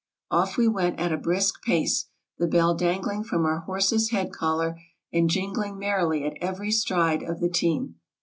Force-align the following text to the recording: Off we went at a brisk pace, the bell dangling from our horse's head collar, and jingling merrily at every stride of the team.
Off 0.31 0.57
we 0.57 0.67
went 0.67 0.99
at 0.99 1.11
a 1.11 1.15
brisk 1.15 1.61
pace, 1.61 2.07
the 2.39 2.47
bell 2.47 2.73
dangling 2.73 3.23
from 3.23 3.45
our 3.45 3.59
horse's 3.59 4.09
head 4.09 4.31
collar, 4.33 4.75
and 5.13 5.29
jingling 5.29 5.77
merrily 5.77 6.25
at 6.25 6.33
every 6.41 6.71
stride 6.71 7.21
of 7.21 7.39
the 7.39 7.47
team. 7.49 7.97